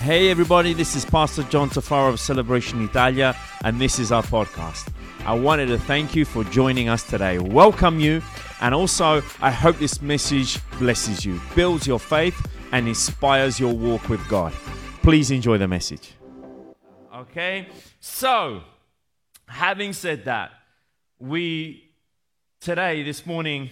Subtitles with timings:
[0.00, 4.92] Hey, everybody, this is Pastor John Tafaro of Celebration Italia, and this is our podcast.
[5.26, 8.22] I wanted to thank you for joining us today, welcome you,
[8.60, 12.40] and also I hope this message blesses you, builds your faith,
[12.70, 14.52] and inspires your walk with God.
[15.02, 16.12] Please enjoy the message.
[17.12, 17.66] Okay,
[17.98, 18.62] so
[19.48, 20.52] having said that,
[21.18, 21.90] we
[22.60, 23.68] today, this morning,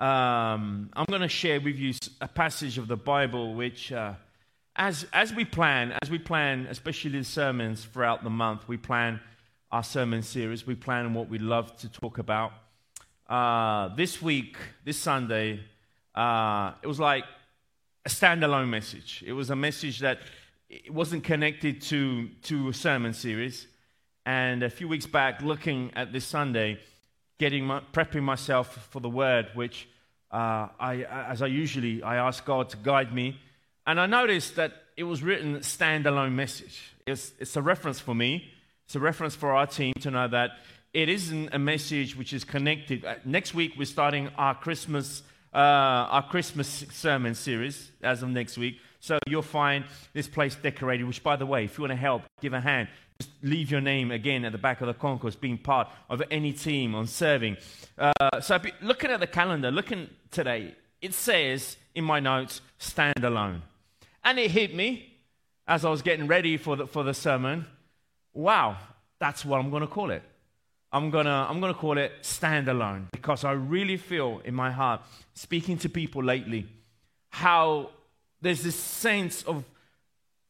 [0.00, 3.92] um, I'm going to share with you a passage of the Bible which.
[3.92, 4.14] Uh,
[4.78, 9.20] as, as we plan, as we plan, especially the sermons throughout the month, we plan
[9.72, 10.66] our sermon series.
[10.66, 12.52] We plan what we love to talk about.
[13.28, 15.60] Uh, this week, this Sunday,
[16.14, 17.24] uh, it was like
[18.06, 19.24] a standalone message.
[19.26, 20.20] It was a message that
[20.70, 23.66] it wasn't connected to, to a sermon series.
[24.24, 26.78] And a few weeks back, looking at this Sunday,
[27.38, 29.88] getting my, prepping myself for the word, which
[30.30, 33.40] uh, I, as I usually, I ask God to guide me
[33.88, 36.92] and I noticed that it was written standalone message.
[37.06, 38.52] It's, it's a reference for me.
[38.84, 40.50] It's a reference for our team to know that
[40.92, 43.06] it isn't a message which is connected.
[43.06, 45.22] Uh, next week we're starting our Christmas
[45.54, 48.78] uh, our Christmas sermon series as of next week.
[49.00, 51.04] So you'll find this place decorated.
[51.04, 52.88] Which, by the way, if you want to help, give a hand.
[53.18, 56.52] Just leave your name again at the back of the concourse, being part of any
[56.52, 57.56] team on serving.
[57.96, 63.62] Uh, so looking at the calendar, looking today, it says in my notes, stand alone.
[64.28, 65.10] And it hit me
[65.66, 67.64] as I was getting ready for the, for the sermon.
[68.34, 68.76] Wow,
[69.18, 70.22] that's what I'm going to call it.
[70.92, 74.54] I'm going to I'm going to call it stand alone because I really feel in
[74.54, 75.00] my heart,
[75.32, 76.66] speaking to people lately,
[77.30, 77.88] how
[78.42, 79.64] there's this sense of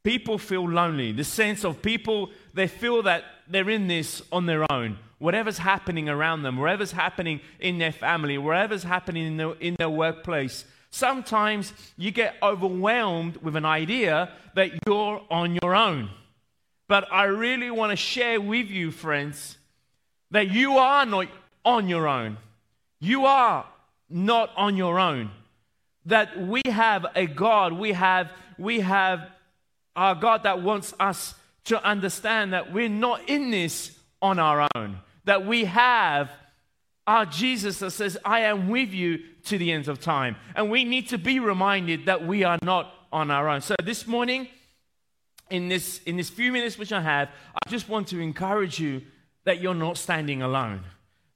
[0.02, 4.66] people feel lonely, the sense of people, they feel that they're in this on their
[4.72, 4.98] own.
[5.18, 9.90] Whatever's happening around them, whatever's happening in their family, whatever's happening in their, in their
[9.90, 16.10] workplace, Sometimes you get overwhelmed with an idea that you're on your own.
[16.88, 19.58] But I really want to share with you, friends,
[20.30, 21.28] that you are not
[21.64, 22.38] on your own.
[23.00, 23.66] You are
[24.08, 25.30] not on your own.
[26.06, 29.28] That we have a God, we have, we have
[29.94, 31.34] our God that wants us
[31.64, 35.00] to understand that we're not in this on our own.
[35.24, 36.30] That we have
[37.08, 40.36] our Jesus that says, I am with you to the ends of time.
[40.54, 43.62] And we need to be reminded that we are not on our own.
[43.62, 44.46] So this morning,
[45.48, 49.00] in this, in this few minutes which I have, I just want to encourage you
[49.44, 50.84] that you're not standing alone.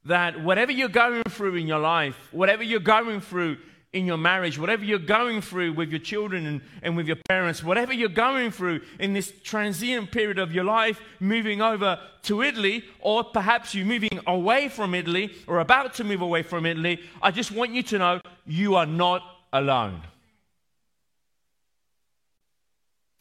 [0.05, 3.57] That whatever you're going through in your life, whatever you're going through
[3.93, 7.63] in your marriage, whatever you're going through with your children and, and with your parents,
[7.63, 12.85] whatever you're going through in this transient period of your life, moving over to Italy,
[13.01, 17.31] or perhaps you're moving away from Italy or about to move away from Italy, I
[17.31, 19.23] just want you to know you are not
[19.53, 20.01] alone.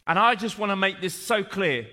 [0.08, 1.88] And I just want to make this so clear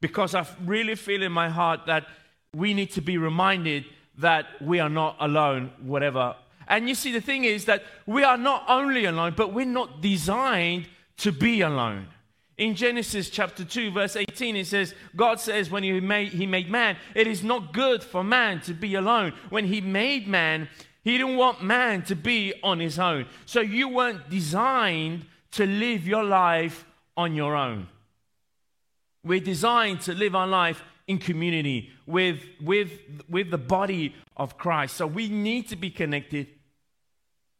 [0.00, 2.06] because I really feel in my heart that
[2.54, 3.84] we need to be reminded
[4.18, 6.36] that we are not alone, whatever
[6.68, 10.00] and you see, the thing is that we are not only alone, but we're not
[10.00, 10.86] designed
[11.18, 12.08] to be alone.
[12.58, 16.70] In Genesis chapter 2, verse 18, it says, God says, when he made, he made
[16.70, 19.32] man, it is not good for man to be alone.
[19.48, 20.68] When He made man,
[21.02, 23.26] He didn't want man to be on his own.
[23.46, 26.84] So you weren't designed to live your life
[27.16, 27.88] on your own.
[29.24, 32.90] We're designed to live our life in community with, with,
[33.28, 34.96] with the body of Christ.
[34.96, 36.48] So we need to be connected.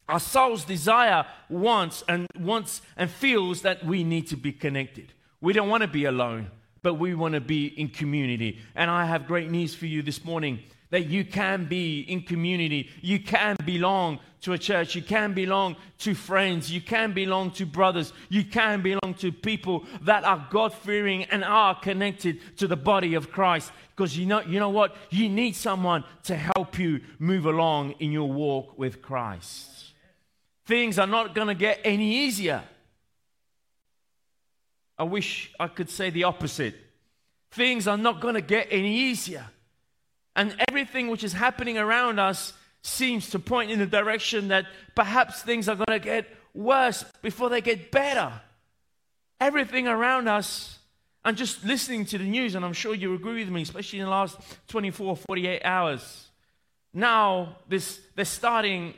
[0.09, 5.13] Our soul's desire wants and wants and feels that we need to be connected.
[5.41, 6.51] We don't want to be alone,
[6.83, 8.59] but we want to be in community.
[8.75, 10.61] And I have great news for you this morning
[10.93, 12.91] that you can be in community.
[13.01, 14.95] You can belong to a church.
[14.95, 16.71] You can belong to friends.
[16.71, 18.13] You can belong to brothers.
[18.29, 23.15] You can belong to people that are God fearing and are connected to the body
[23.15, 23.73] of Christ.
[23.97, 24.95] Because you know, you know what?
[25.09, 29.71] You need someone to help you move along in your walk with Christ.
[30.67, 32.63] Things are not going to get any easier.
[34.99, 36.75] I wish I could say the opposite.
[37.51, 39.47] Things are not going to get any easier.
[40.35, 42.53] And everything which is happening around us
[42.83, 47.49] seems to point in the direction that perhaps things are going to get worse before
[47.49, 48.33] they get better.
[49.41, 50.79] Everything around us,
[51.25, 54.07] and just listening to the news, and I'm sure you agree with me, especially in
[54.07, 54.37] the last
[54.69, 56.29] 24, 48 hours.
[56.93, 58.95] Now, this, they're starting,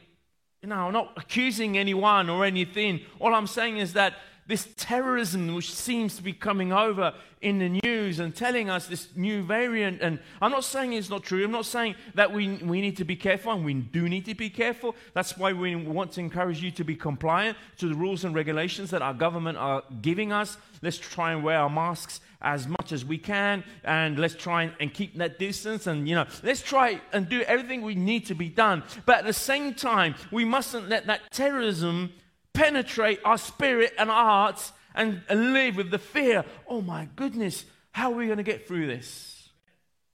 [0.62, 3.00] you know, I'm not accusing anyone or anything.
[3.20, 4.14] All I'm saying is that
[4.46, 9.08] this terrorism which seems to be coming over in the news and telling us this
[9.14, 10.00] new variant.
[10.00, 11.44] And I'm not saying it's not true.
[11.44, 14.34] I'm not saying that we, we need to be careful, and we do need to
[14.34, 14.96] be careful.
[15.12, 18.90] That's why we want to encourage you to be compliant to the rules and regulations
[18.90, 20.56] that our government are giving us.
[20.82, 24.72] Let's try and wear our masks as much as we can, and let's try and,
[24.80, 25.86] and keep that distance.
[25.86, 28.82] And, you know, let's try and do everything we need to be done.
[29.06, 32.12] But at the same time, we mustn't let that terrorism
[32.54, 37.64] penetrate our spirit and our hearts and, and live with the fear oh my goodness,
[37.92, 39.34] how are we going to get through this?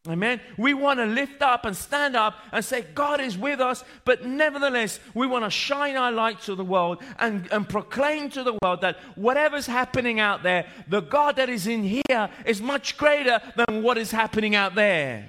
[0.09, 0.41] Amen.
[0.57, 4.25] We want to lift up and stand up and say, God is with us, but
[4.25, 8.57] nevertheless, we want to shine our light to the world and, and proclaim to the
[8.63, 13.41] world that whatever's happening out there, the God that is in here is much greater
[13.57, 15.29] than what is happening out there.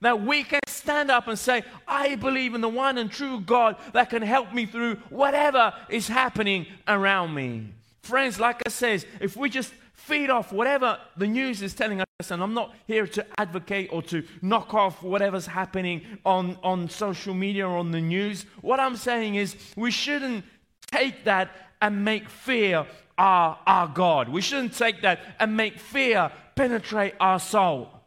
[0.00, 3.76] That we can stand up and say, I believe in the one and true God
[3.92, 7.72] that can help me through whatever is happening around me.
[8.02, 12.30] Friends, like I says, if we just feed off whatever the news is telling us,
[12.30, 17.34] and I'm not here to advocate or to knock off whatever's happening on, on social
[17.34, 18.46] media or on the news.
[18.60, 20.44] What I'm saying is we shouldn't
[20.90, 21.50] take that
[21.82, 22.86] and make fear
[23.18, 24.28] our, our God.
[24.28, 27.97] We shouldn't take that and make fear penetrate our soul.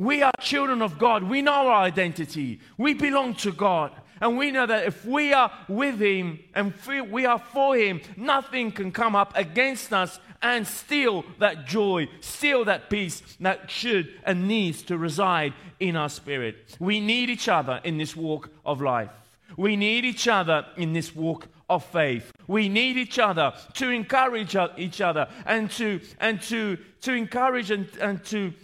[0.00, 1.24] We are children of God.
[1.24, 2.60] We know our identity.
[2.78, 3.92] We belong to God.
[4.22, 6.72] And we know that if we are with Him and
[7.10, 12.64] we are for Him, nothing can come up against us and steal that joy, steal
[12.64, 16.76] that peace that should and needs to reside in our spirit.
[16.80, 19.10] We need each other in this walk of life.
[19.58, 22.32] We need each other in this walk of faith.
[22.46, 27.86] We need each other to encourage each other and to, and to, to encourage and,
[28.00, 28.54] and to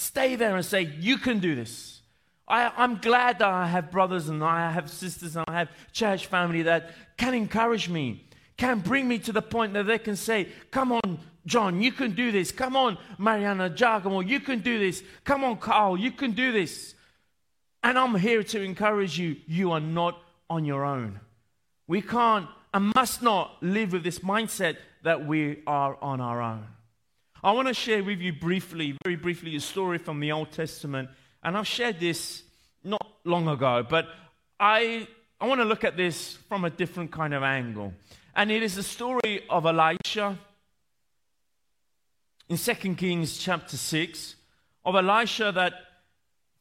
[0.00, 2.00] Stay there and say, You can do this.
[2.48, 6.24] I, am glad that I have brothers and I have sisters and I have church
[6.24, 8.24] family that can encourage me,
[8.56, 12.12] can bring me to the point that they can say, Come on, John, you can
[12.12, 12.50] do this.
[12.50, 15.02] Come on, Mariana Giacomo, you can do this.
[15.24, 16.94] Come on, Carl, you can do this.
[17.82, 19.36] And I'm here to encourage you.
[19.46, 20.18] You are not
[20.48, 21.20] on your own.
[21.86, 26.66] We can't and must not live with this mindset that we are on our own.
[27.42, 31.08] I want to share with you briefly, very briefly, a story from the Old Testament.
[31.42, 32.42] And I've shared this
[32.84, 34.08] not long ago, but
[34.58, 35.08] I,
[35.40, 37.94] I want to look at this from a different kind of angle.
[38.36, 40.38] And it is the story of Elisha
[42.50, 44.34] in 2 Kings chapter 6
[44.84, 45.72] of Elisha that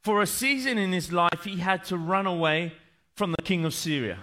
[0.02, 2.72] for a season in his life he had to run away
[3.16, 4.20] from the king of Syria.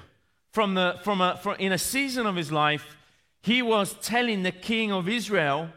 [0.52, 2.96] From the, from a, from, in a season of his life,
[3.42, 5.68] he was telling the king of Israel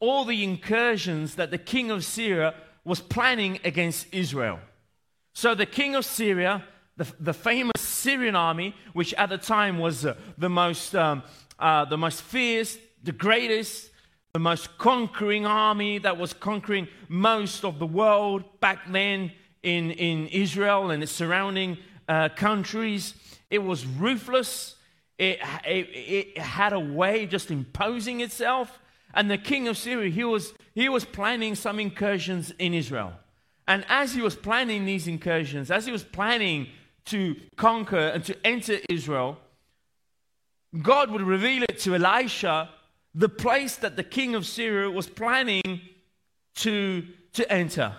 [0.00, 2.54] all the incursions that the king of Syria
[2.84, 4.58] was planning against Israel.
[5.32, 6.64] So the king of Syria,
[6.96, 11.22] the, the famous Syrian army, which at the time was uh, the, most, um,
[11.58, 13.90] uh, the most fierce, the greatest,
[14.32, 19.32] the most conquering army that was conquering most of the world back then
[19.62, 23.14] in, in Israel and its surrounding uh, countries.
[23.50, 24.76] It was ruthless.
[25.18, 25.88] It, it,
[26.36, 28.80] it had a way just imposing itself.
[29.14, 33.12] And the king of Syria, he was, he was planning some incursions in Israel.
[33.66, 36.68] And as he was planning these incursions, as he was planning
[37.06, 39.38] to conquer and to enter Israel,
[40.82, 42.70] God would reveal it to Elisha
[43.14, 45.80] the place that the king of Syria was planning
[46.56, 47.94] to, to enter.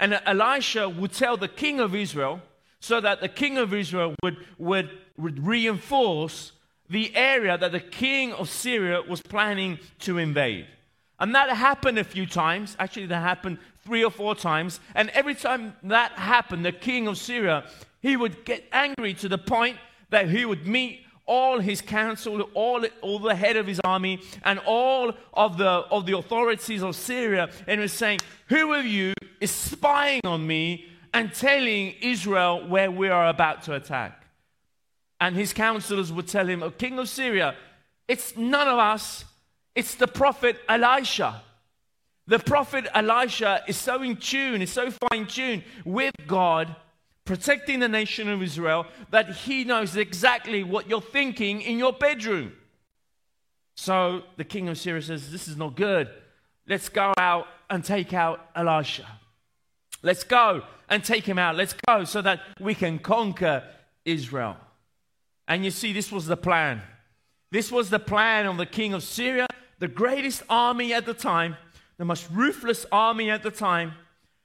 [0.00, 2.40] And Elisha would tell the king of Israel
[2.80, 6.52] so that the king of Israel would, would, would reinforce
[6.88, 10.66] the area that the king of Syria was planning to invade.
[11.18, 12.76] And that happened a few times.
[12.78, 14.80] Actually, that happened three or four times.
[14.94, 17.64] And every time that happened, the king of Syria,
[18.00, 19.78] he would get angry to the point
[20.10, 24.60] that he would meet all his council, all, all the head of his army, and
[24.60, 29.50] all of the, of the authorities of Syria, and was saying, Who of you is
[29.50, 34.25] spying on me and telling Israel where we are about to attack?
[35.20, 37.54] And his counselors would tell him, oh, King of Syria,
[38.06, 39.24] it's none of us,
[39.74, 41.42] it's the prophet Elisha.
[42.26, 46.74] The prophet Elisha is so in tune, is so fine tuned with God,
[47.24, 52.52] protecting the nation of Israel, that he knows exactly what you're thinking in your bedroom.
[53.76, 56.10] So the king of Syria says, This is not good.
[56.66, 59.06] Let's go out and take out Elisha.
[60.02, 61.56] Let's go and take him out.
[61.56, 63.62] Let's go so that we can conquer
[64.04, 64.56] Israel.
[65.48, 66.82] And you see, this was the plan.
[67.50, 69.46] This was the plan of the king of Syria,
[69.78, 71.56] the greatest army at the time,
[71.96, 73.94] the most ruthless army at the time,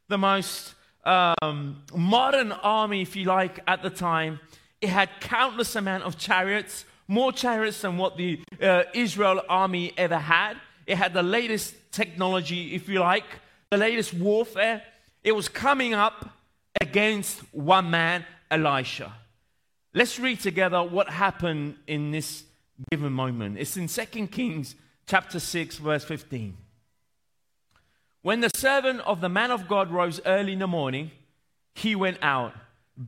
[0.08, 4.39] the most um, modern army, if you like, at the time.
[4.81, 10.17] It had countless amount of chariots, more chariots than what the uh, Israel army ever
[10.17, 10.58] had.
[10.86, 13.25] It had the latest technology, if you like,
[13.70, 14.84] the latest warfare.
[15.24, 16.29] It was coming up
[16.79, 19.13] against one man, Elisha.
[19.93, 22.43] Let's read together what happened in this
[22.89, 23.57] given moment.
[23.57, 26.55] It's in 2 Kings chapter 6 verse 15.
[28.21, 31.12] When the servant of the man of God rose early in the morning,
[31.75, 32.53] he went out.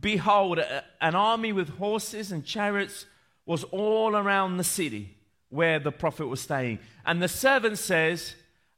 [0.01, 0.59] Behold,
[0.99, 3.05] an army with horses and chariots
[3.45, 5.15] was all around the city
[5.49, 6.79] where the prophet was staying.
[7.05, 8.35] And the servant says,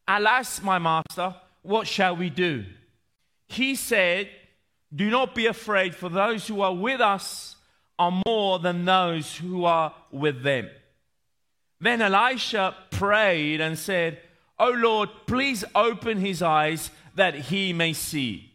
[0.07, 2.65] Alas, my master, what shall we do?
[3.47, 4.29] He said,
[4.93, 7.54] Do not be afraid, for those who are with us
[7.97, 10.69] are more than those who are with them.
[11.79, 14.19] Then Elisha prayed and said,
[14.57, 18.53] O Lord, please open his eyes that he may see.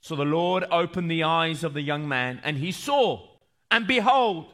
[0.00, 3.26] So the Lord opened the eyes of the young man, and he saw,
[3.70, 4.46] and behold,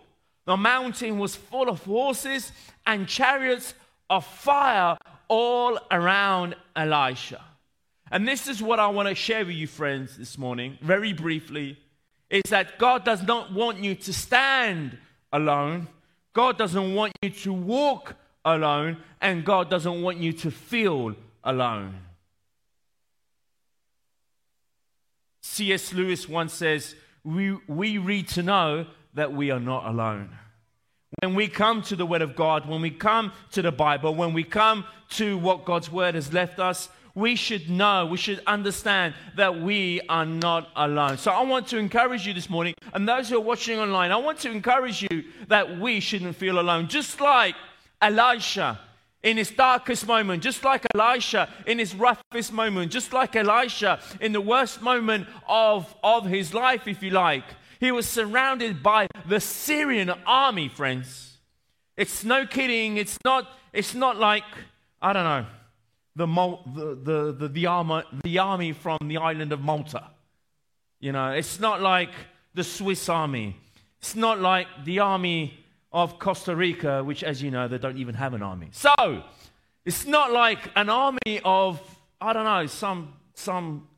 [0.45, 2.53] the mountain was full of horses
[2.87, 3.75] and chariots
[4.09, 4.97] of fire
[5.29, 7.41] all around Elisha.
[8.11, 11.79] And this is what I want to share with you, friends, this morning, very briefly
[12.33, 14.97] is that God does not want you to stand
[15.33, 15.87] alone.
[16.33, 18.97] God doesn't want you to walk alone.
[19.21, 21.95] And God doesn't want you to feel alone.
[25.43, 25.93] C.S.
[25.93, 30.31] Lewis once says, we, we read to know that we are not alone.
[31.21, 34.33] When we come to the Word of God, when we come to the Bible, when
[34.33, 39.15] we come to what God's Word has left us, we should know, we should understand
[39.37, 41.19] that we are not alone.
[41.19, 44.17] So I want to encourage you this morning, and those who are watching online, I
[44.17, 46.89] want to encourage you that we shouldn't feel alone.
[46.89, 47.55] Just like
[48.01, 48.81] Elisha
[49.23, 54.33] in his darkest moment, just like Elisha in his roughest moment, just like Elisha in
[54.33, 57.45] the worst moment of, of his life, if you like.
[57.79, 61.39] He was surrounded by the Syrian army, friends.
[61.97, 62.97] It's no kidding.
[62.97, 64.45] It's not, it's not like,
[65.01, 65.47] I don't know
[66.17, 70.11] the, the, the, the, armor, the army from the island of Malta.
[71.01, 72.11] You know, it's not like
[72.55, 73.57] the Swiss army.
[73.99, 75.59] It's not like the army
[75.93, 78.69] of Costa Rica, which, as you know, they don't even have an army.
[78.73, 79.23] So,
[79.85, 81.81] it's not like an army of,
[82.21, 83.89] I don't know, some, some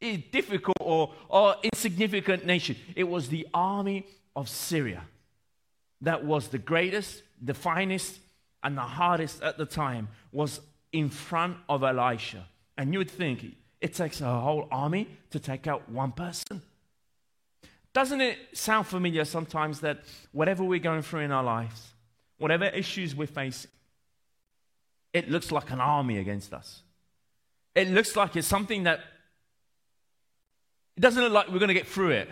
[0.00, 2.76] difficult or, or insignificant nation.
[2.94, 5.02] It was the army of Syria
[6.02, 8.18] that was the greatest, the finest,
[8.62, 10.60] and the hardest at the time, was
[10.92, 12.46] in front of Elisha.
[12.78, 13.44] And you would think
[13.80, 16.62] it takes a whole army to take out one person.
[17.92, 20.00] Doesn't it sound familiar sometimes that
[20.32, 21.94] whatever we're going through in our lives,
[22.38, 23.70] whatever issues we're facing,
[25.12, 26.82] it looks like an army against us?
[27.74, 29.00] It looks like it's something that
[30.96, 32.28] it doesn't look like we're going to get through it.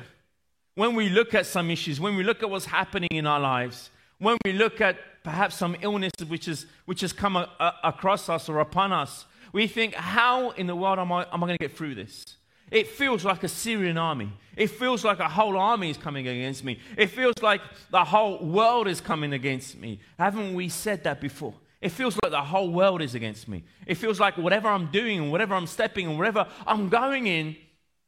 [0.75, 3.91] When we look at some issues, when we look at what's happening in our lives,
[4.19, 8.29] when we look at perhaps some illness which, is, which has come a, a, across
[8.29, 11.59] us or upon us, we think, how in the world am I, am I going
[11.59, 12.23] to get through this?
[12.71, 14.33] It feels like a Syrian army.
[14.57, 16.79] It feels like a whole army is coming against me.
[16.97, 20.01] It feels like the whole world is coming against me.
[20.19, 21.55] Haven't we said that before?
[21.81, 23.63] It feels like the whole world is against me.
[23.87, 27.57] It feels like whatever I'm doing and whatever I'm stepping and wherever I'm going in,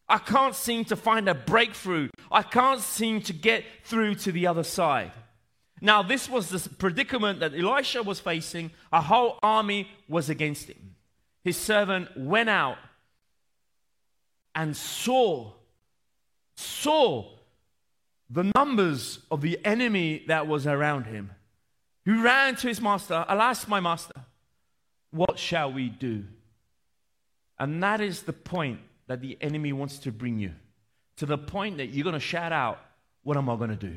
[0.09, 2.09] I can't seem to find a breakthrough.
[2.31, 5.13] I can't seem to get through to the other side.
[5.81, 8.71] Now, this was the predicament that Elisha was facing.
[8.93, 10.95] A whole army was against him.
[11.45, 12.79] His servant went out
[14.55, 15.53] and saw,
[16.57, 17.31] saw
[18.31, 21.31] the numbers of the enemy that was around him.
[22.05, 24.15] He ran to his master, Alas, my master,
[25.11, 26.25] what shall we do?
[27.59, 30.53] And that is the point that the enemy wants to bring you
[31.17, 32.81] to the point that you're going to shout out,
[33.23, 33.97] What am I going to do?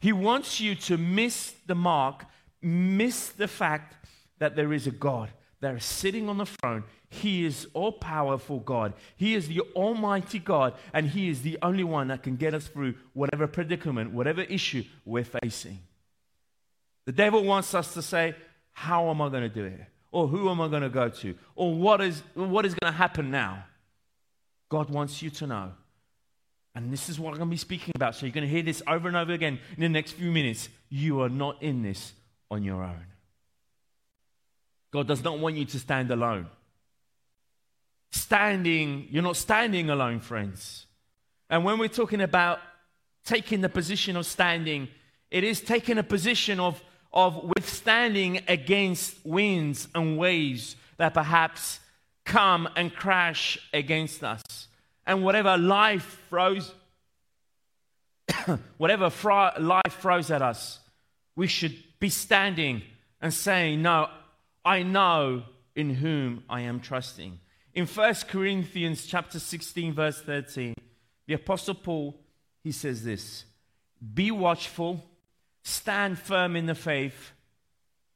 [0.00, 2.24] He wants you to miss the mark,
[2.60, 3.94] miss the fact
[4.38, 6.84] that there is a God that is sitting on the throne.
[7.08, 8.94] He is all powerful God.
[9.16, 12.66] He is the Almighty God, and He is the only one that can get us
[12.66, 15.78] through whatever predicament, whatever issue we're facing.
[17.04, 18.34] The devil wants us to say,
[18.72, 19.80] How am I going to do it?
[20.10, 21.34] Or who am I going to go to?
[21.54, 23.64] Or what is, what is going to happen now?
[24.68, 25.72] God wants you to know
[26.74, 28.14] and this is what I'm going to be speaking about.
[28.14, 30.68] So you're going to hear this over and over again in the next few minutes.
[30.88, 32.12] You are not in this
[32.50, 33.06] on your own.
[34.90, 36.46] God does not want you to stand alone.
[38.10, 40.86] Standing, you're not standing alone, friends.
[41.50, 42.60] And when we're talking about
[43.24, 44.88] taking the position of standing,
[45.30, 51.80] it is taking a position of, of withstanding against winds and waves that perhaps
[52.24, 54.42] come and crash against us
[55.06, 56.72] and whatever life throws
[58.76, 60.80] whatever fr- life throws at us,
[61.36, 62.82] we should be standing
[63.20, 64.08] and saying, No,
[64.64, 65.44] I know
[65.74, 67.38] in whom I am trusting.
[67.74, 70.74] In 1 Corinthians chapter 16, verse 13,
[71.26, 72.20] the Apostle Paul,
[72.62, 73.44] he says this
[74.14, 75.02] Be watchful,
[75.62, 77.32] stand firm in the faith,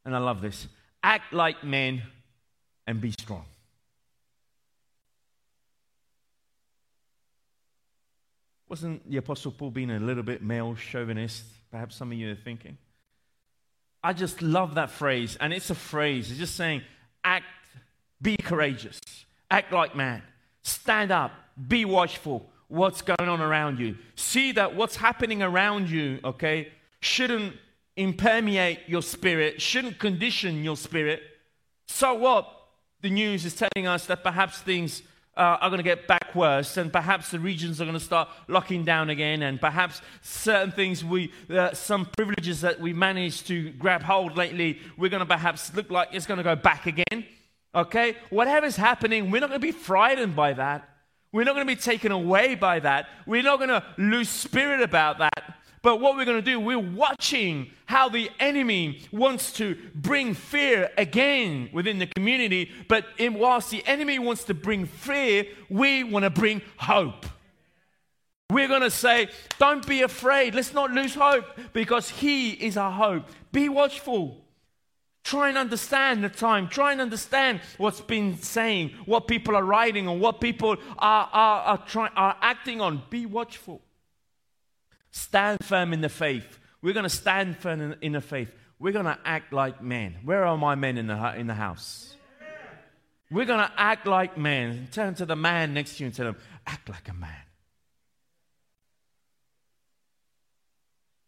[0.05, 0.67] and I love this,
[1.03, 2.03] act like men,
[2.85, 3.45] and be strong.
[8.69, 11.43] Wasn't the Apostle Paul being a little bit male chauvinist?
[11.71, 12.77] Perhaps some of you are thinking.
[14.03, 15.37] I just love that phrase.
[15.39, 16.29] And it's a phrase.
[16.29, 16.81] It's just saying,
[17.23, 17.45] act,
[18.21, 18.99] be courageous,
[19.49, 20.21] act like man,
[20.63, 21.31] stand up,
[21.67, 22.49] be watchful.
[22.67, 23.97] What's going on around you?
[24.15, 27.55] See that what's happening around you, okay, shouldn't
[27.95, 31.21] impermeate your spirit, shouldn't condition your spirit.
[31.87, 32.53] So what?
[33.01, 35.01] The news is telling us that perhaps things
[35.37, 38.27] uh, are going to get back worse, and perhaps the regions are going to start
[38.47, 43.69] locking down again, and perhaps certain things we, uh, some privileges that we managed to
[43.71, 47.25] grab hold lately, we're going to perhaps look like it's going to go back again.
[47.75, 48.17] Okay?
[48.29, 50.89] Whatever's happening, we're not going to be frightened by that.
[51.31, 53.07] We're not going to be taken away by that.
[53.25, 55.56] We're not going to lose spirit about that.
[55.87, 60.89] But what we're going to do, we're watching how the enemy wants to bring fear
[60.97, 62.69] again within the community.
[62.89, 67.25] But in, whilst the enemy wants to bring fear, we want to bring hope.
[68.49, 69.29] We're going to say,
[69.59, 70.55] don't be afraid.
[70.55, 73.23] Let's not lose hope because He is our hope.
[73.53, 74.43] Be watchful.
[75.23, 76.67] Try and understand the time.
[76.67, 81.61] Try and understand what's been saying, what people are writing, or what people are, are,
[81.61, 83.03] are, try, are acting on.
[83.09, 83.81] Be watchful.
[85.11, 86.59] Stand firm in the faith.
[86.81, 88.51] We're going to stand firm in, the faith.
[88.79, 90.17] We're going to act like men.
[90.23, 92.15] Where are my men in the, in the house?
[93.29, 94.87] We're going to act like men.
[94.91, 97.29] Turn to the man next to you and tell him, act like a man.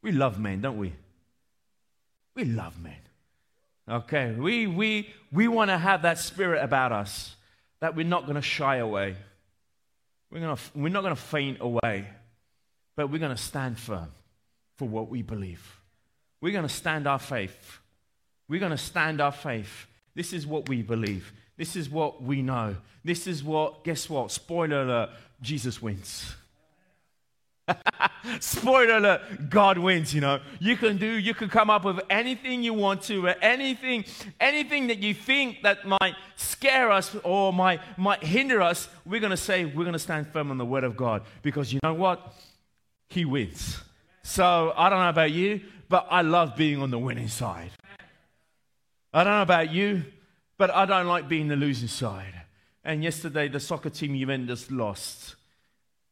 [0.02, 0.94] We love men, don't we?
[2.36, 2.96] We love men.
[3.90, 7.36] Okay, we, we, we want to have that spirit about us
[7.82, 9.16] that we're not going to shy away.
[10.32, 12.08] We're, gonna, we're not going to faint away
[13.00, 14.10] but we're going to stand firm
[14.76, 15.80] for what we believe.
[16.42, 17.80] We're going to stand our faith.
[18.50, 19.88] We're going to stand our faith.
[20.16, 21.32] This is what we believe.
[21.56, 22.76] This is what we know.
[23.06, 24.32] This is what, guess what?
[24.32, 26.36] Spoiler alert, Jesus wins.
[28.42, 30.42] Spoiler alert, God wins, you know.
[30.60, 34.04] You can do, you can come up with anything you want to, anything,
[34.42, 39.32] anything that you think that might scare us or might, might hinder us, we're going
[39.32, 41.22] to say, we're going to stand firm on the word of God.
[41.44, 42.34] Because you know what?
[43.10, 43.82] He wins.
[44.24, 47.72] So I don't know about you, but I love being on the winning side.
[49.12, 50.04] I don't know about you,
[50.58, 52.34] but I don't like being the losing side.
[52.84, 55.36] And yesterday, the soccer team Juventus lost.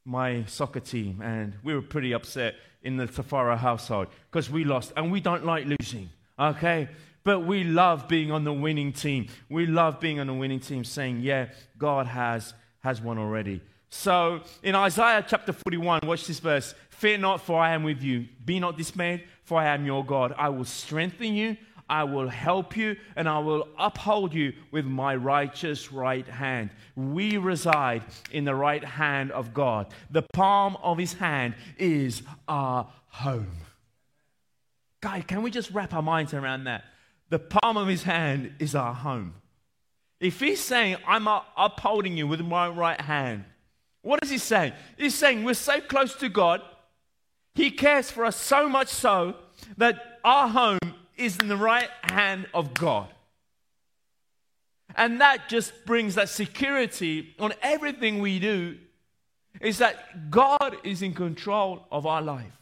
[0.04, 4.94] My soccer team, and we were pretty upset in the Tafaro household because we lost,
[4.96, 6.88] and we don't like losing, okay?
[7.26, 9.28] But we love being on the winning team.
[9.50, 14.42] We love being on the winning team, saying, "Yeah, God has has won already." So
[14.64, 16.76] in Isaiah chapter 41, watch this verse.
[16.90, 18.28] Fear not, for I am with you.
[18.44, 20.34] Be not dismayed, for I am your God.
[20.38, 21.58] I will strengthen you,
[21.90, 26.72] I will help you, and I will uphold you with my righteous right hand.
[26.96, 29.88] We reside in the right hand of God.
[30.12, 33.52] The palm of his hand is our home.
[35.00, 36.84] Guy, can we just wrap our minds around that?
[37.30, 39.36] The palm of his hand is our home.
[40.20, 43.46] If he's saying, I'm upholding you with my right hand,
[44.08, 44.74] what is he saying?
[44.98, 46.62] He's saying we're so close to God
[47.58, 49.34] he cares for us so much so
[49.78, 50.78] that our home
[51.18, 53.10] is in the right hand of God.
[54.96, 58.78] And that just brings that security on everything we do
[59.60, 62.62] is that God is in control of our life.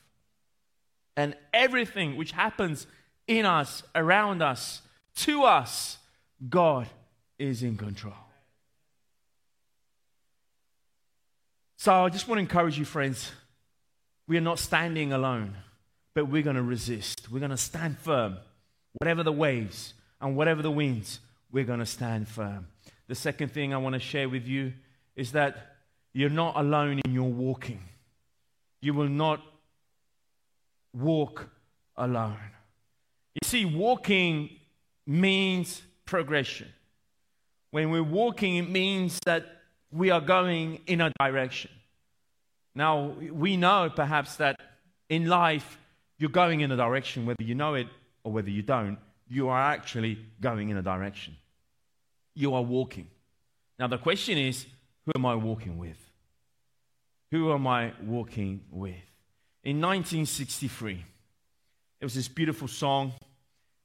[1.18, 2.88] And everything which happens
[3.28, 4.82] in us, around us,
[5.18, 5.98] to us,
[6.50, 6.88] God
[7.38, 8.25] is in control.
[11.86, 13.32] So I just want to encourage you, friends.
[14.28, 15.56] We are not standing alone,
[16.16, 17.32] but we're going to resist.
[17.32, 18.38] We're going to stand firm.
[18.94, 21.20] Whatever the waves and whatever the winds,
[21.52, 22.66] we're going to stand firm.
[23.08, 24.74] The second thing I want to share with you
[25.16, 25.76] is that
[26.12, 27.84] you're not alone in your walking.
[28.82, 29.44] You will not
[30.92, 31.48] walk
[31.96, 32.50] alone.
[33.36, 34.50] You see, walking
[35.06, 36.70] means progression.
[37.70, 39.46] When we're walking, it means that
[39.92, 41.70] we are going in a direction.
[42.76, 44.60] Now, we know perhaps that
[45.10, 45.80] in life,
[46.18, 47.88] you're going in a direction, whether you know it
[48.24, 51.36] or whether you don't, you are actually going in a direction.
[52.36, 53.08] You are walking.
[53.80, 54.66] Now, the question is
[55.06, 55.98] who am I walking with?
[57.32, 58.96] Who am I walking with?
[59.66, 61.04] in 1963.
[62.00, 63.14] It was this beautiful song,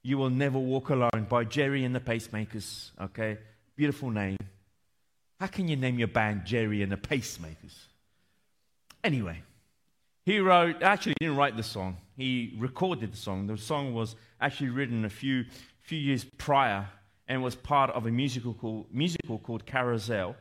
[0.03, 2.91] You Will Never Walk Alone, by Gerry and the Pacemakers.
[3.01, 3.39] Okay,
[3.75, 4.37] beautiful name.
[5.41, 7.87] How can you name your band Gerry and the Pacemakers?
[9.03, 9.43] Anyway,
[10.27, 13.47] he wrote, actually, he didn't write the song, he recorded the song.
[13.47, 15.45] The song was actually written a few,
[15.81, 16.89] few years prior
[17.27, 20.37] and was part of a musical called, musical called Carousel.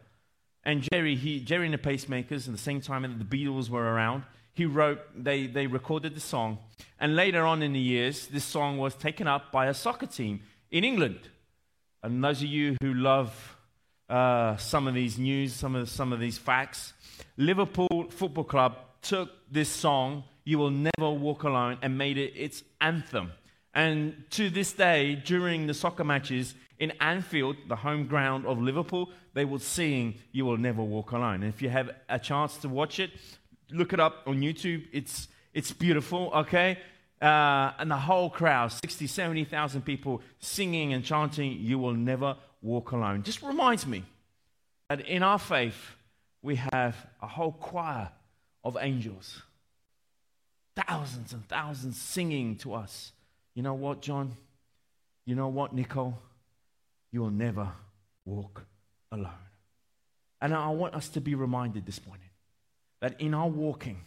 [0.64, 3.94] And Gerry, he, Gerry and the Pacemakers, at the same time that the Beatles were
[3.94, 6.58] around, he wrote, they, they recorded the song.
[7.00, 10.42] And later on in the years, this song was taken up by a soccer team
[10.70, 11.30] in England.
[12.04, 13.56] And those of you who love
[14.10, 16.94] uh, some of these news, some of, some of these facts,
[17.38, 22.64] Liverpool Football Club took this song, You Will Never Walk Alone, and made it its
[22.82, 23.32] anthem.
[23.74, 29.12] And to this day, during the soccer matches in Anfield, the home ground of Liverpool,
[29.34, 31.44] they will sing You Will Never Walk Alone.
[31.44, 33.12] And if you have a chance to watch it,
[33.72, 34.86] look it up on YouTube.
[34.92, 36.80] It's, it's beautiful, okay?
[37.22, 42.92] Uh, and the whole crowd, 60, 70,000 people singing and chanting, You Will Never Walk
[42.92, 43.24] Alone.
[43.24, 44.04] Just reminds me
[44.90, 45.96] that in our faith,
[46.42, 48.10] we have a whole choir
[48.64, 49.42] of angels.
[50.76, 53.12] Thousands and thousands singing to us.
[53.54, 54.38] You know what, John?
[55.26, 56.18] You know what, Nicole?
[57.12, 57.68] You will never
[58.24, 58.64] walk
[59.12, 59.32] alone.
[60.42, 62.30] And I want us to be reminded this morning
[63.02, 64.02] that in our walking,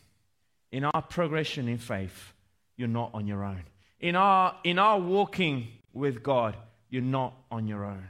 [0.70, 2.32] in our progression in faith,
[2.82, 3.62] you're not on your own.
[4.00, 6.56] In our, in our walking with God,
[6.90, 8.08] you're not on your own.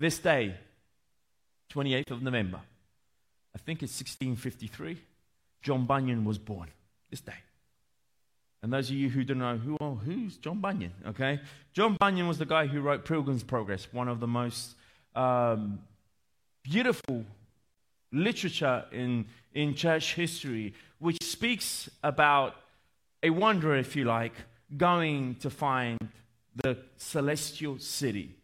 [0.00, 0.56] This day,
[1.72, 2.58] 28th of November,
[3.54, 4.98] I think it's 1653,
[5.62, 6.68] John Bunyan was born.
[7.10, 7.32] This day.
[8.60, 11.38] And those of you who don't know who, oh, who's John Bunyan, okay?
[11.72, 14.74] John Bunyan was the guy who wrote Pilgrim's Progress, one of the most
[15.14, 15.78] um,
[16.64, 17.24] beautiful
[18.10, 22.56] literature in, in church history, which speaks about
[23.22, 24.34] a wanderer, if you like,
[24.76, 25.98] going to find
[26.54, 28.36] the celestial city,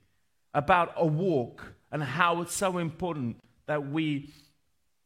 [0.55, 3.37] about a walk and how it's so important
[3.67, 4.31] that we,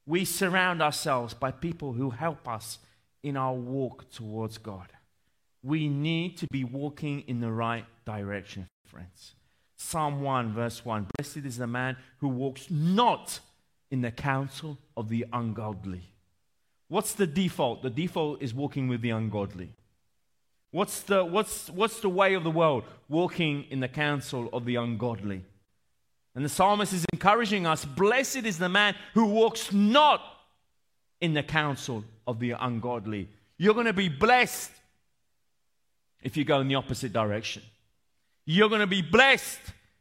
[0.07, 2.79] we surround ourselves by people who help us
[3.23, 4.89] in our walk towards God.
[5.63, 9.35] We need to be walking in the right direction, friends.
[9.77, 13.41] Psalm 1, verse 1 Blessed is the man who walks not
[13.91, 16.12] in the counsel of the ungodly.
[16.93, 17.81] What's the default?
[17.81, 19.71] The default is walking with the ungodly.
[20.73, 22.85] What's the, what's, what's the way of the world?
[23.09, 25.43] Walking in the counsel of the ungodly.
[26.35, 30.21] And the psalmist is encouraging us Blessed is the man who walks not
[31.23, 33.31] in the counsel of the ungodly.
[33.57, 34.73] You're going to be blessed
[36.23, 37.63] if you go in the opposite direction.
[38.45, 39.61] You're going to be blessed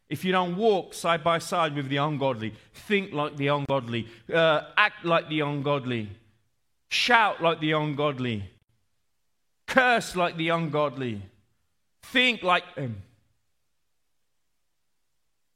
[0.10, 4.64] if you don't walk side by side with the ungodly, think like the ungodly, uh,
[4.76, 6.10] act like the ungodly,
[6.92, 8.44] shout like the ungodly,
[9.66, 11.22] curse like the ungodly,
[12.04, 13.02] think like them.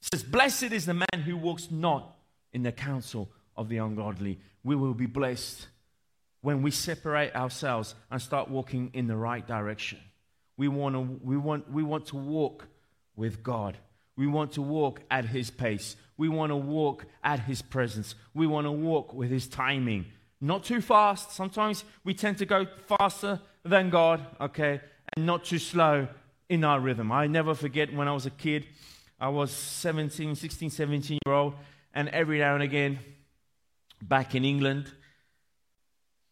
[0.02, 2.15] It says, Blessed is the man who walks not
[2.54, 4.39] in the counsel of the ungodly.
[4.63, 5.67] We will be blessed
[6.41, 10.00] when we separate ourselves and start walking in the right direction.
[10.58, 12.67] We want to, we want, we want to walk
[13.17, 13.78] with God.
[14.15, 15.98] We want to walk at His pace.
[16.15, 18.15] We want to walk at His presence.
[18.34, 20.06] We want to walk with His timing.
[20.41, 21.32] Not too fast.
[21.32, 24.82] Sometimes we tend to go faster than God, okay,
[25.15, 26.08] and not too slow
[26.50, 27.12] in our rhythm.
[27.12, 28.65] I never forget when I was a kid,
[29.19, 31.54] I was 17, 16, 17 year old,
[31.93, 33.00] and every now and again,
[34.02, 34.91] back in England,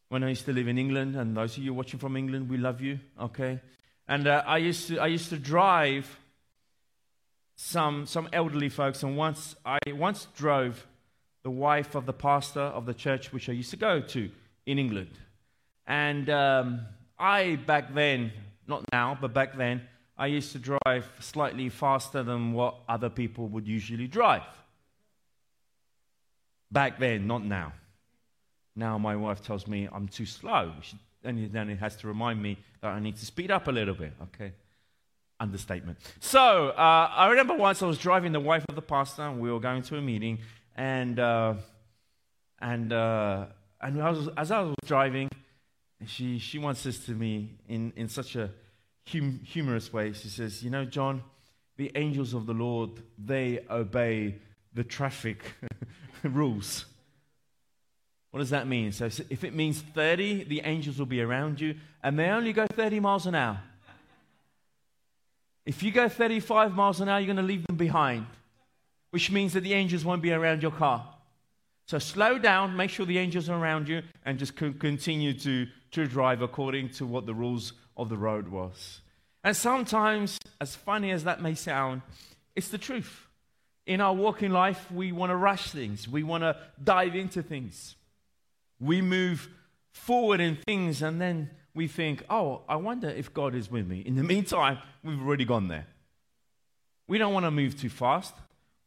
[0.09, 2.57] when I used to live in England, and those of you watching from England, we
[2.57, 3.59] love you, okay?
[4.07, 6.19] And uh, I, used to, I used to drive
[7.55, 10.85] some, some elderly folks, and once I once drove
[11.43, 14.29] the wife of the pastor of the church which I used to go to
[14.65, 15.11] in England.
[15.85, 16.81] And um,
[17.19, 18.31] I, back then,
[18.67, 19.81] not now, but back then,
[20.17, 24.43] I used to drive slightly faster than what other people would usually drive.
[26.71, 27.73] Back then, not now.
[28.75, 30.71] Now my wife tells me I'm too slow.
[30.81, 33.71] She, and then it has to remind me that I need to speed up a
[33.71, 34.53] little bit, okay?
[35.39, 35.97] understatement.
[36.19, 39.51] So uh, I remember once I was driving the wife of the pastor, and we
[39.51, 40.39] were going to a meeting,
[40.75, 41.55] and uh,
[42.59, 43.45] and uh,
[43.81, 45.29] and I was, as I was driving,
[46.05, 48.49] she she once says to me in in such a
[49.11, 51.23] hum, humorous way, she says, "You know, John,
[51.77, 54.35] the angels of the Lord they obey
[54.73, 55.43] the traffic
[56.23, 56.85] rules."
[58.31, 58.91] What does that mean?
[58.91, 62.65] So if it means 30, the angels will be around you, and they only go
[62.65, 63.61] 30 miles an hour.
[65.67, 68.25] If you go 35 miles an hour, you're going to leave them behind,
[69.13, 71.07] which means that the angels won't be around your car.
[71.85, 76.07] So slow down, make sure the angels are around you, and just continue to, to
[76.07, 79.01] drive according to what the rules of the road was.
[79.43, 82.01] And sometimes, as funny as that may sound,
[82.55, 83.27] it's the truth.
[83.85, 87.95] In our walking life, we want to rush things, we want to dive into things.
[88.79, 89.47] We move
[89.91, 93.99] forward in things and then we think, oh, I wonder if God is with me.
[93.99, 95.85] In the meantime, we've already gone there.
[97.07, 98.33] We don't want to move too fast.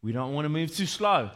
[0.07, 1.31] We don't want to move too slow.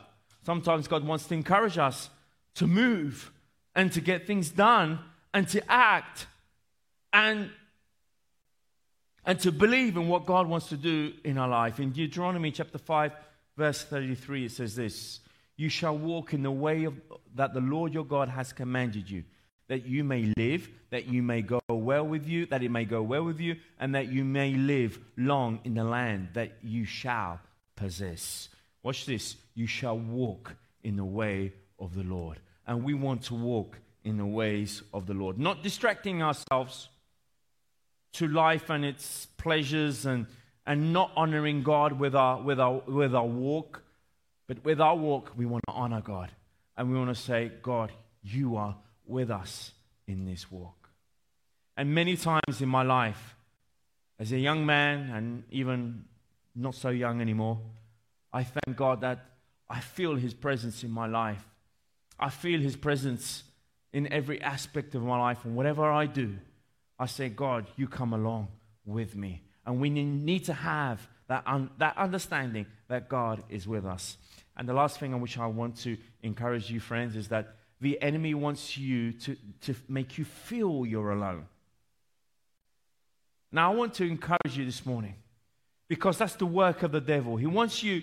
[0.47, 2.09] Sometimes God wants to encourage us
[2.55, 3.33] to move
[3.75, 5.01] and to get things done
[5.35, 6.29] and to act
[7.13, 7.51] and,
[9.27, 11.81] and to believe in what God wants to do in our life.
[11.81, 13.11] In Deuteronomy chapter 5,
[13.57, 15.19] verse 33, it says this
[15.57, 16.95] You shall walk in the way of,
[17.35, 19.25] that the Lord your God has commanded you
[19.67, 23.03] that you may live, that you may go well with you, that it may go
[23.03, 27.41] well with you, and that you may live long in the land that you shall
[27.75, 28.50] possess.
[28.83, 29.37] Watch this.
[29.55, 32.41] You shall walk in the way of the Lord.
[32.67, 36.89] And we want to walk in the ways of the Lord, not distracting ourselves
[38.15, 40.27] to life and its pleasures and,
[40.67, 43.83] and not honoring God with our, with, our, with our walk.
[44.47, 46.31] But with our walk, we want to honor God.
[46.77, 49.73] And we want to say, God, you are with us
[50.07, 50.89] in this walk.
[51.77, 53.37] And many times in my life,
[54.19, 56.05] as a young man and even
[56.55, 57.59] not so young anymore,
[58.33, 59.25] I thank God that
[59.69, 61.45] I feel His presence in my life.
[62.19, 63.45] I feel His presence
[63.93, 65.45] in every aspect of my life.
[65.45, 66.37] And whatever I do,
[66.99, 68.49] I say, God, you come along
[68.85, 69.43] with me.
[69.67, 74.17] And we need to have that, un- that understanding that God is with us.
[74.57, 78.01] And the last thing on which I want to encourage you, friends, is that the
[78.03, 81.47] enemy wants you to, to make you feel you're alone.
[83.53, 85.15] Now, I want to encourage you this morning
[85.89, 87.37] because that's the work of the devil.
[87.37, 88.03] He wants you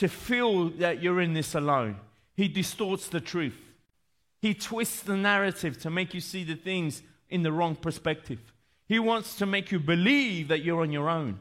[0.00, 1.96] to feel that you're in this alone.
[2.34, 3.58] He distorts the truth,
[4.40, 8.40] he twists the narrative to make you see the things in the wrong perspective.
[8.88, 11.38] He wants to make you believe that you're on your own.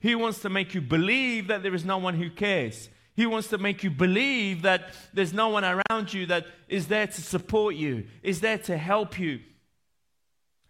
[0.00, 2.90] He wants to make you believe that there is no one who cares.
[3.14, 7.06] He wants to make you believe that there's no one around you that is there
[7.06, 9.38] to support you, is there to help you,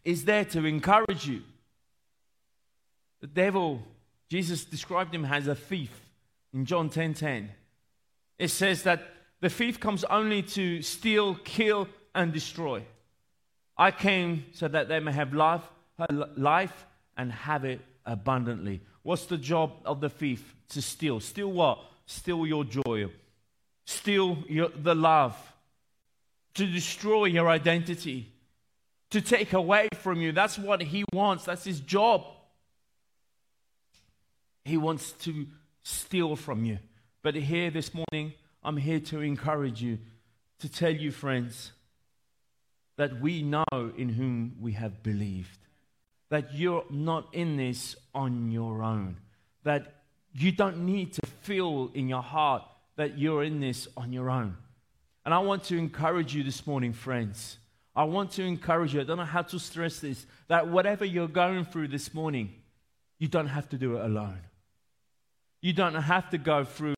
[0.04, 1.42] is there to encourage you.
[3.22, 3.82] The devil,
[4.28, 6.03] Jesus described him as a thief
[6.54, 6.94] in John 10:10.
[6.94, 7.50] 10, 10.
[8.38, 9.02] It says that
[9.40, 12.84] the thief comes only to steal, kill, and destroy.
[13.76, 15.68] I came so that they may have life,
[16.36, 16.86] life
[17.16, 18.80] and have it abundantly.
[19.02, 20.54] What's the job of the thief?
[20.70, 21.20] To steal.
[21.20, 21.78] Steal what?
[22.06, 23.06] steal your joy,
[23.84, 25.36] steal your, the love,
[26.54, 28.32] to destroy your identity,
[29.10, 30.32] to take away from you.
[30.32, 32.24] That's what he wants, that's his job.
[34.64, 35.46] He wants to
[35.84, 36.78] steal from you.
[37.22, 39.98] But here this morning, I'm here to encourage you,
[40.58, 41.70] to tell you, friends,
[42.96, 45.58] that we know in whom we have believed.
[46.30, 49.18] That you're not in this on your own.
[49.62, 49.94] That
[50.32, 52.64] you don't need to feel in your heart
[52.96, 54.56] that you're in this on your own.
[55.24, 57.58] And I want to encourage you this morning, friends.
[57.96, 59.00] I want to encourage you.
[59.00, 62.54] I don't know how to stress this that whatever you're going through this morning,
[63.18, 64.40] you don't have to do it alone.
[65.64, 66.94] You don't have to go through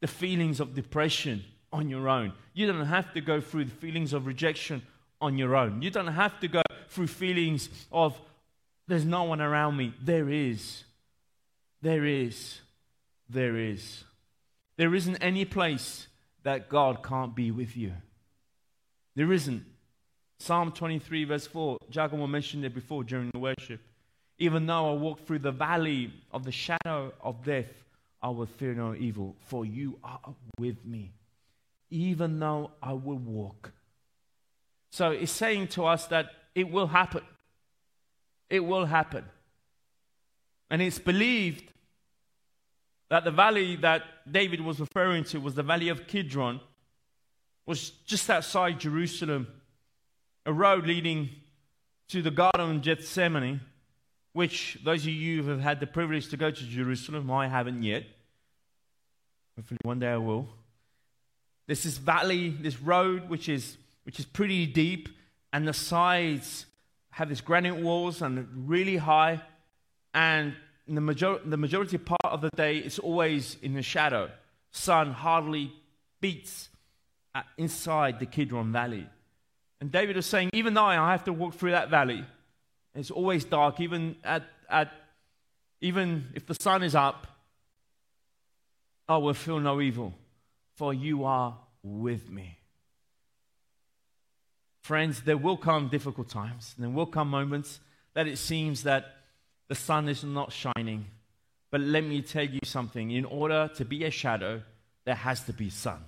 [0.00, 2.34] the feelings of depression on your own.
[2.54, 4.82] You don't have to go through the feelings of rejection
[5.20, 5.82] on your own.
[5.82, 8.16] You don't have to go through feelings of
[8.86, 9.92] there's no one around me.
[10.00, 10.84] There is.
[11.80, 12.60] There is.
[13.28, 14.04] There is.
[14.76, 16.06] There isn't any place
[16.44, 17.94] that God can't be with you.
[19.16, 19.64] There isn't.
[20.38, 23.80] Psalm 23, verse 4, Giacomo mentioned it before during the worship.
[24.38, 27.70] Even though I walk through the valley of the shadow of death,
[28.22, 31.12] I will fear no evil, for you are with me.
[31.90, 33.72] Even though I will walk.
[34.90, 37.22] So it's saying to us that it will happen.
[38.48, 39.24] It will happen.
[40.70, 41.72] And it's believed
[43.10, 46.60] that the valley that David was referring to was the valley of Kidron,
[47.66, 49.46] was just outside Jerusalem,
[50.46, 51.28] a road leading
[52.08, 53.60] to the Garden of Gethsemane,
[54.32, 57.82] which those of you who have had the privilege to go to Jerusalem, I haven't
[57.82, 58.04] yet.
[59.56, 60.48] Hopefully one day I will.
[61.66, 65.08] There's this valley, this road, which is, which is pretty deep,
[65.52, 66.66] and the sides
[67.10, 69.42] have these granite walls and really high,
[70.14, 70.54] and
[70.88, 74.30] the, major- the majority part of the day, it's always in the shadow.
[74.72, 75.72] Sun hardly
[76.20, 76.70] beats
[77.34, 79.06] uh, inside the Kidron Valley.
[79.80, 82.24] And David was saying, even though I have to walk through that valley,
[82.94, 84.92] it's always dark, even at, at
[85.80, 87.26] even if the sun is up,
[89.08, 90.14] I will feel no evil,
[90.76, 92.58] for you are with me.
[94.82, 96.74] Friends, there will come difficult times.
[96.76, 97.80] And there will come moments
[98.14, 99.06] that it seems that
[99.68, 101.06] the sun is not shining.
[101.70, 103.10] But let me tell you something.
[103.10, 104.62] In order to be a shadow,
[105.04, 106.04] there has to be sun.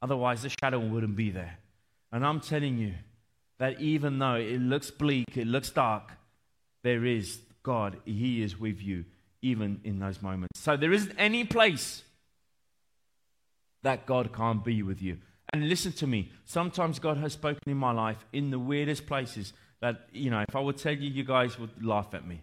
[0.00, 1.58] Otherwise, the shadow wouldn't be there.
[2.12, 2.94] And I'm telling you
[3.58, 6.12] that even though it looks bleak, it looks dark,
[6.82, 7.96] there is God.
[8.04, 9.04] He is with you
[9.42, 10.60] even in those moments.
[10.60, 12.02] So there isn't any place
[13.82, 15.18] that God can't be with you.
[15.52, 16.30] And listen to me.
[16.44, 20.54] Sometimes God has spoken in my life in the weirdest places that, you know, if
[20.54, 22.42] I would tell you, you guys would laugh at me.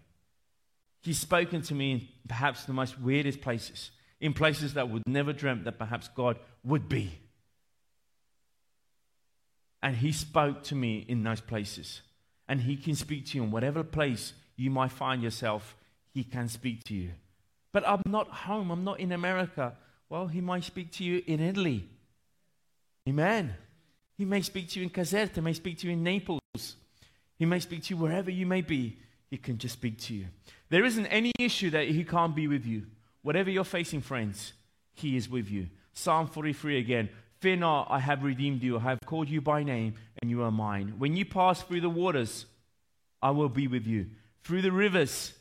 [1.02, 5.32] He's spoken to me in perhaps the most weirdest places, in places that would never
[5.32, 7.12] dreamt that perhaps God would be.
[9.82, 12.02] And He spoke to me in those places.
[12.48, 15.76] And He can speak to you in whatever place you might find yourself,
[16.12, 17.10] He can speak to you.
[17.72, 19.74] But I'm not home, I'm not in America.
[20.08, 21.88] Well, He might speak to you in Italy.
[23.08, 23.54] Amen.
[24.16, 26.40] He may speak to you in Caserta, he may speak to you in Naples.
[27.38, 28.96] He may speak to you wherever you may be.
[29.28, 30.26] He can just speak to you.
[30.70, 32.86] There isn't any issue that He can't be with you.
[33.22, 34.52] Whatever you're facing, friends,
[34.94, 35.68] He is with you.
[35.92, 37.08] Psalm 43 again.
[37.40, 38.78] Fear not, I have redeemed you.
[38.78, 40.94] I have called you by name, and you are mine.
[40.98, 42.46] When you pass through the waters,
[43.22, 44.06] I will be with you.
[44.42, 45.32] Through the rivers,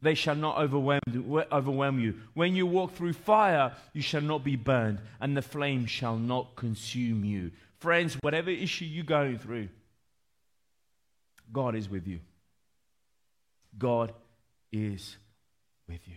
[0.00, 2.20] they shall not overwhelm, you.
[2.34, 6.56] When you walk through fire, you shall not be burned, and the flame shall not
[6.56, 7.52] consume you.
[7.78, 9.68] Friends, whatever issue you're going through,
[11.52, 12.20] God is with you.
[13.78, 14.12] God
[14.72, 15.16] is
[15.88, 16.16] with you.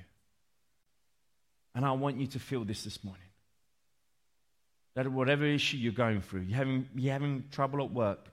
[1.75, 3.28] And I want you to feel this this morning.
[4.99, 8.27] That whatever issue you're going through, you're having, you're having trouble at work,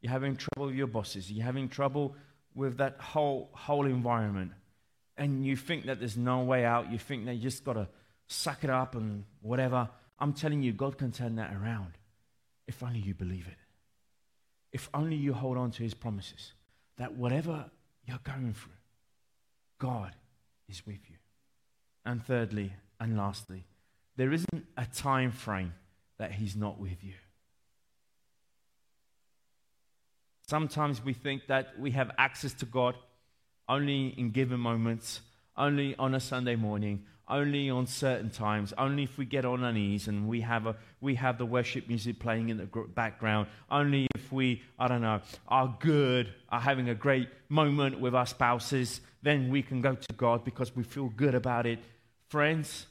[0.00, 2.14] you're having trouble with your bosses, you're having trouble
[2.54, 4.52] with that whole, whole environment,
[5.16, 7.88] and you think that there's no way out, you think that you just got to
[8.28, 9.88] suck it up and whatever,
[10.20, 11.98] I'm telling you, God can turn that around
[12.68, 13.58] if only you believe it.
[14.70, 16.52] If only you hold on to His promises
[16.98, 17.68] that whatever
[18.06, 18.78] you're going through,
[19.80, 20.14] God
[20.68, 21.16] is with you.
[22.06, 23.64] And thirdly and lastly,
[24.14, 25.74] there isn't a time frame
[26.22, 27.14] that He's not with you.
[30.46, 32.94] Sometimes we think that we have access to God
[33.68, 35.20] only in given moments,
[35.56, 39.72] only on a Sunday morning, only on certain times, only if we get on our
[39.72, 44.06] knees and we have, a, we have the worship music playing in the background, only
[44.14, 49.00] if we, I don't know, are good, are having a great moment with our spouses,
[49.22, 51.80] then we can go to God because we feel good about it.
[52.28, 52.86] Friends,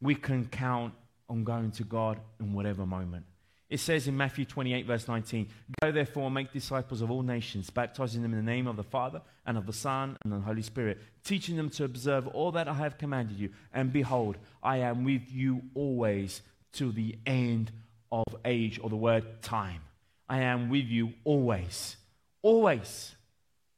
[0.00, 0.94] we can count
[1.32, 3.24] on going to God in whatever moment.
[3.70, 5.48] It says in Matthew 28, verse 19,
[5.80, 8.82] Go therefore and make disciples of all nations, baptizing them in the name of the
[8.82, 12.68] Father and of the Son and the Holy Spirit, teaching them to observe all that
[12.68, 13.48] I have commanded you.
[13.72, 16.42] And behold, I am with you always
[16.74, 17.72] to the end
[18.12, 19.80] of age, or the word time.
[20.28, 21.96] I am with you always.
[22.42, 23.14] Always.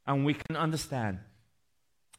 [0.08, 1.20] And we can understand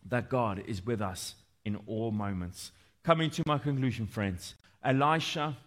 [0.08, 2.71] that God is with us in all moments.
[3.04, 5.58] Coming to my conclusion, friends, Elisha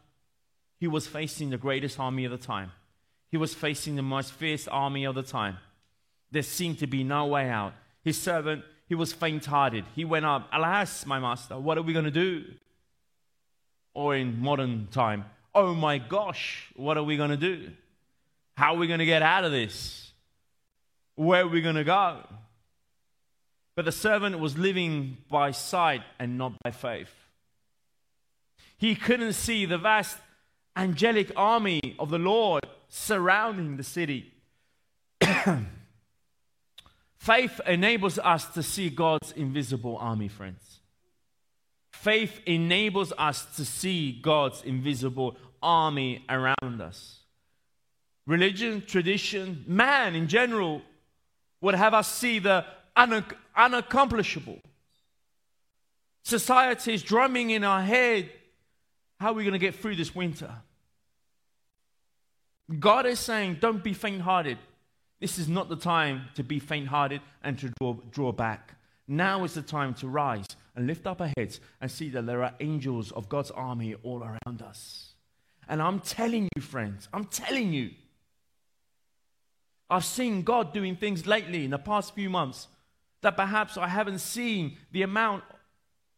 [0.79, 2.73] he was facing the greatest army of the time.
[3.31, 5.59] He was facing the most fierce army of the time.
[6.31, 7.75] There seemed to be no way out.
[8.05, 9.85] His servant, he was faint hearted.
[9.95, 12.45] He went up, Alas, my master, what are we going to do?
[13.93, 17.73] Or in modern time, Oh my gosh, what are we going to do?
[18.57, 20.13] How are we going to get out of this?
[21.17, 22.25] Where are we going to go?
[23.75, 27.11] But the servant was living by sight and not by faith.
[28.79, 30.17] He couldn't see the vast
[30.77, 34.33] angelic army of the Lord surrounding the city.
[37.17, 40.79] Faith enables us to see God's invisible army, friends.
[41.91, 47.17] Faith enables us to see God's invisible army around us.
[48.27, 50.83] Religion, tradition, man in general
[51.61, 52.64] would have us see the
[52.97, 54.61] unac- unaccomplishable.
[56.23, 58.31] Society is drumming in our head
[59.19, 60.53] how are we going to get through this winter?
[62.79, 64.59] God is saying, don't be faint hearted.
[65.21, 68.75] This is not the time to be faint hearted and to draw, draw back.
[69.09, 72.45] Now is the time to rise and lift up our heads and see that there
[72.45, 75.15] are angels of God's army all around us.
[75.69, 77.91] And I'm telling you, friends, I'm telling you,
[79.91, 82.69] I've seen God doing things lately in the past few months
[83.23, 85.43] that perhaps I haven't seen the amount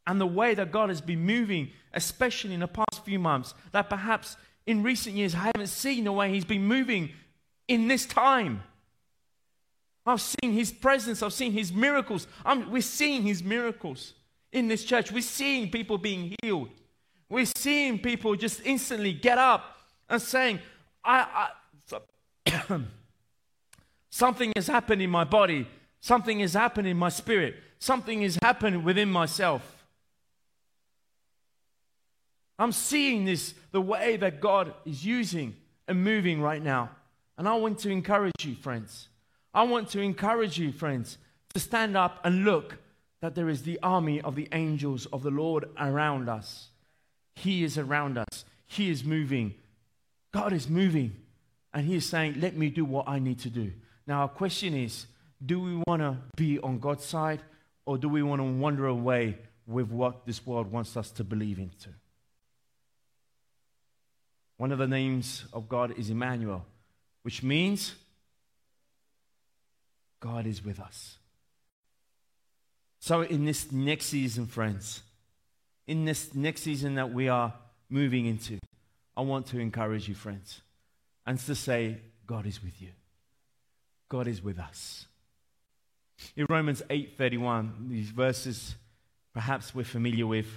[0.06, 3.90] and the way that God has been moving, especially in the past few months, that
[3.90, 4.36] perhaps
[4.66, 7.10] in recent years, I haven't seen the way He's been moving
[7.66, 8.62] in this time.
[10.06, 12.28] I've seen His presence, I've seen His miracles.
[12.44, 14.14] I'm, we're seeing His miracles
[14.52, 15.10] in this church.
[15.10, 16.68] We're seeing people being healed.
[17.28, 20.60] We're seeing people just instantly get up and saying,
[21.04, 21.48] I,
[22.46, 22.60] I
[24.10, 25.66] something has happened in my body,
[26.00, 29.79] something has happened in my spirit, something has happened within myself.
[32.60, 35.56] I'm seeing this the way that God is using
[35.88, 36.90] and moving right now.
[37.38, 39.08] And I want to encourage you, friends.
[39.54, 41.16] I want to encourage you, friends,
[41.54, 42.76] to stand up and look
[43.22, 46.68] that there is the army of the angels of the Lord around us.
[47.34, 48.44] He is around us.
[48.66, 49.54] He is moving.
[50.30, 51.16] God is moving.
[51.72, 53.72] And He is saying, Let me do what I need to do.
[54.06, 55.06] Now, our question is
[55.44, 57.40] do we want to be on God's side
[57.86, 61.58] or do we want to wander away with what this world wants us to believe
[61.58, 61.88] into?
[64.60, 66.66] One of the names of God is Emmanuel,
[67.22, 67.94] which means
[70.20, 71.16] God is with us.
[72.98, 75.00] So, in this next season, friends,
[75.86, 77.54] in this next season that we are
[77.88, 78.58] moving into,
[79.16, 80.60] I want to encourage you, friends,
[81.26, 81.96] and to say,
[82.26, 82.90] God is with you.
[84.10, 85.06] God is with us.
[86.36, 88.74] In Romans 8:31, these verses
[89.32, 90.48] perhaps we're familiar with.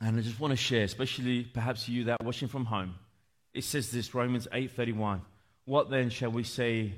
[0.00, 2.94] And I just want to share, especially perhaps you that watching from home.
[3.52, 5.20] It says this, Romans 8:31.
[5.64, 6.94] What then shall we say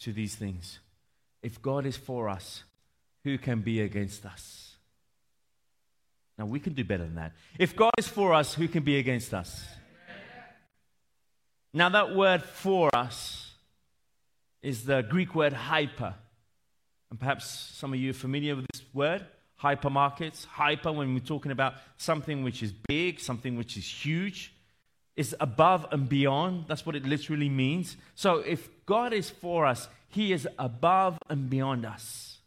[0.00, 0.78] to these things?
[1.42, 2.64] If God is for us,
[3.24, 4.74] who can be against us?
[6.36, 7.32] Now, we can do better than that.
[7.58, 9.64] If God is for us, who can be against us?
[11.74, 13.52] Now, that word for us
[14.62, 16.14] is the Greek word hyper.
[17.10, 19.26] And perhaps some of you are familiar with this word
[19.62, 20.46] hypermarkets.
[20.46, 24.54] Hyper, when we're talking about something which is big, something which is huge,
[25.16, 26.64] is above and beyond.
[26.68, 27.96] That's what it literally means.
[28.14, 32.38] So if God is for us, He is above and beyond us.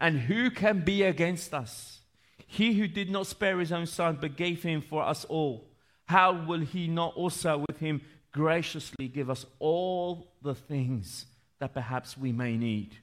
[0.00, 2.00] And who can be against us?
[2.46, 5.66] He who did not spare his own son, but gave him for us all,
[6.06, 8.02] how will he not also with him
[8.32, 11.26] graciously give us all the things
[11.58, 12.96] that perhaps we may need?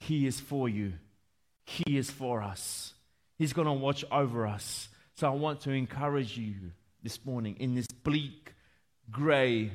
[0.00, 0.94] He is for you,
[1.64, 2.94] He is for us.
[3.38, 4.88] He's going to watch over us.
[5.16, 6.54] So I want to encourage you
[7.02, 8.54] this morning in this bleak,
[9.10, 9.70] grey,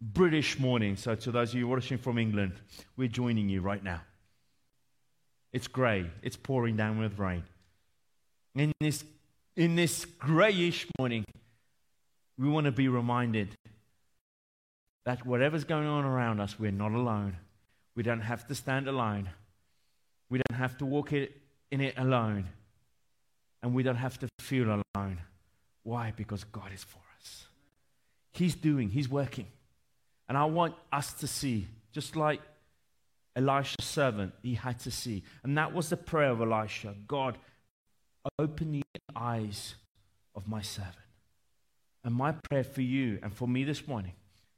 [0.00, 0.96] British morning.
[0.96, 2.52] So, to those of you watching from England,
[2.96, 4.02] we're joining you right now.
[5.52, 6.10] It's grey.
[6.22, 7.44] It's pouring down with rain.
[8.54, 9.04] In this,
[9.56, 11.24] in this greyish morning,
[12.38, 13.56] we want to be reminded
[15.04, 17.36] that whatever's going on around us, we're not alone.
[17.94, 19.30] We don't have to stand alone.
[20.28, 22.48] We don't have to walk it, in it alone.
[23.62, 25.18] And we don't have to feel alone.
[25.82, 26.12] Why?
[26.16, 27.46] Because God is for us.
[28.32, 29.46] He's doing, He's working.
[30.28, 32.40] And I want us to see, just like
[33.36, 35.22] Elisha's servant, he had to see.
[35.44, 37.38] And that was the prayer of Elisha God,
[38.38, 38.82] open the
[39.14, 39.74] eyes
[40.34, 40.96] of my servant.
[42.02, 44.12] And my prayer for you and for me this morning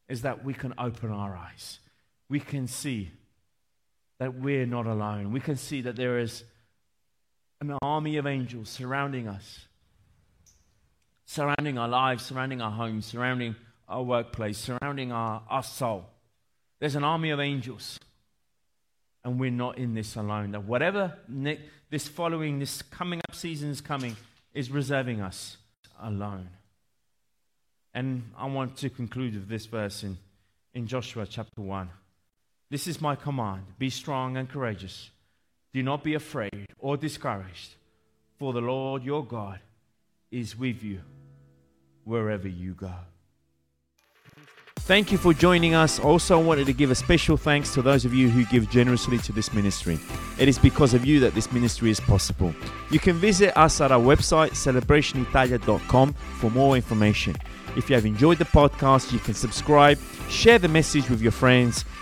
[0.09, 1.81] is that we can open our eyes.
[2.29, 3.11] We can see
[4.19, 5.33] that we're not alone.
[5.33, 6.45] We can see that there is
[7.61, 9.67] an army of angels surrounding us,
[11.25, 13.55] surrounding our lives, surrounding our homes, surrounding
[13.89, 16.07] our workplace, surrounding our, our soul.
[16.81, 17.99] There's an army of angels
[19.25, 20.53] and we're not in this alone.
[20.53, 21.15] That whatever
[21.91, 24.17] this following, this coming up season is coming,
[24.55, 25.57] is reserving us
[26.01, 26.49] alone.
[27.95, 30.19] And I want to conclude with this verse in,
[30.75, 31.89] in Joshua chapter 1.
[32.71, 35.11] This is my command be strong and courageous.
[35.73, 37.75] Do not be afraid or discouraged,
[38.39, 39.61] for the Lord your God
[40.31, 41.01] is with you
[42.05, 42.93] wherever you go.
[44.81, 45.99] Thank you for joining us.
[45.99, 49.19] Also, I wanted to give a special thanks to those of you who give generously
[49.19, 49.99] to this ministry.
[50.39, 52.55] It is because of you that this ministry is possible.
[52.91, 57.37] You can visit us at our website, celebrationitalia.com, for more information.
[57.77, 59.99] If you have enjoyed the podcast, you can subscribe,
[60.31, 61.85] share the message with your friends,